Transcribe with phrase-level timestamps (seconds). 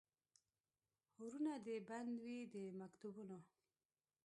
[1.21, 3.37] ورونه دي بند وي د مکتبونو